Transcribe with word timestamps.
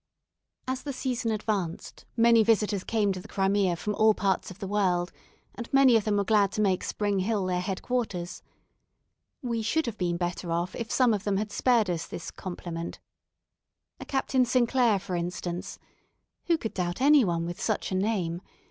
As 0.67 0.81
the 0.81 0.93
season 0.93 1.29
advanced 1.29 2.05
many 2.17 2.43
visitors 2.43 2.83
came 2.83 3.11
to 3.13 3.19
the 3.19 3.27
Crimea 3.27 3.75
from 3.75 3.93
all 3.93 4.15
parts 4.15 4.49
of 4.49 4.57
the 4.57 4.67
world, 4.67 5.11
and 5.53 5.71
many 5.71 5.95
of 5.95 6.05
them 6.05 6.17
were 6.17 6.23
glad 6.23 6.51
to 6.53 6.61
make 6.61 6.83
Spring 6.83 7.19
Hill 7.19 7.45
their 7.45 7.59
head 7.59 7.83
quarters. 7.83 8.41
We 9.43 9.61
should 9.61 9.85
have 9.85 9.99
been 9.99 10.17
better 10.17 10.51
off 10.51 10.75
if 10.75 10.91
some 10.91 11.13
of 11.13 11.23
them 11.23 11.37
had 11.37 11.51
spared 11.51 11.87
us 11.87 12.07
this 12.07 12.31
compliment. 12.31 12.99
A 13.99 14.05
Captain 14.05 14.43
St. 14.43 14.67
Clair, 14.67 14.97
for 14.97 15.15
instance 15.15 15.77
who 16.47 16.57
could 16.57 16.73
doubt 16.73 16.99
any 16.99 17.23
one 17.23 17.45
with 17.45 17.61
such 17.61 17.91
a 17.91 17.93
name? 17.95 18.41